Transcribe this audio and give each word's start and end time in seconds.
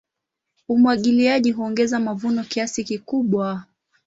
Umwagiliaji 0.69 1.51
huongeza 1.51 1.99
mavuno 1.99 2.43
kiasi 2.43 2.83
kikubwa. 2.83 3.63